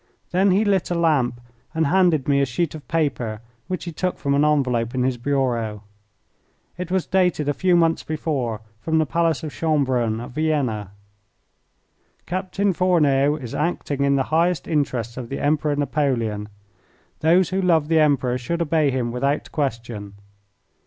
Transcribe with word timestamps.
There 0.31 0.49
he 0.49 0.65
lit 0.65 0.89
a 0.89 0.95
lamp 0.95 1.39
and 1.75 1.85
handed 1.85 2.27
me 2.27 2.41
a 2.41 2.45
sheet 2.47 2.73
of 2.73 2.87
paper 2.87 3.39
which 3.67 3.83
he 3.83 3.91
took 3.91 4.17
from 4.17 4.33
an 4.33 4.43
envelope 4.43 4.95
in 4.95 5.03
his 5.03 5.15
bureau. 5.17 5.83
It 6.75 6.89
was 6.89 7.05
dated 7.05 7.47
a 7.47 7.53
few 7.53 7.75
months 7.75 8.01
before 8.01 8.61
from 8.79 8.97
the 8.97 9.05
Palace 9.05 9.43
of 9.43 9.53
Schonbrunn 9.53 10.19
at 10.19 10.31
Vienna. 10.31 10.89
"Captain 12.25 12.73
Fourneau 12.73 13.35
is 13.35 13.53
acting 13.53 14.03
in 14.03 14.15
the 14.15 14.23
highest 14.33 14.67
interests 14.67 15.17
of 15.17 15.29
the 15.29 15.37
Emperor 15.37 15.75
Napoleon. 15.75 16.49
Those 17.19 17.49
who 17.49 17.61
love 17.61 17.87
the 17.87 17.99
Emperor 17.99 18.39
should 18.39 18.63
obey 18.63 18.89
him 18.89 19.11
without 19.11 19.51
question. 19.51 20.15